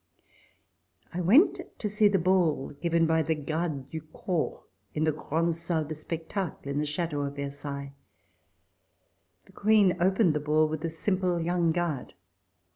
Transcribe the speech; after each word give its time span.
I 1.13 1.21
went 1.21 1.59
to 1.77 1.87
see 1.87 2.07
the 2.07 2.17
ball 2.17 2.69
given 2.81 3.05
by 3.05 3.21
the 3.21 3.35
Gardes 3.35 3.87
du 3.91 4.01
Corps 4.01 4.63
in 4.95 5.03
the 5.03 5.11
Grande 5.11 5.55
Salle 5.55 5.85
de 5.87 5.93
Spectacle, 5.93 6.57
in 6.67 6.79
the 6.79 6.87
Chateau 6.87 7.21
of 7.21 7.35
Versailles. 7.35 7.93
The 9.45 9.51
Queen 9.51 9.95
opened 10.01 10.33
the 10.33 10.39
ball 10.39 10.67
with 10.67 10.83
a 10.83 10.89
simple 10.89 11.39
young 11.39 11.71
guard. 11.71 12.15